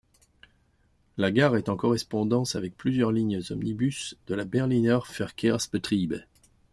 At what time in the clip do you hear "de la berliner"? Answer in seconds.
4.25-4.97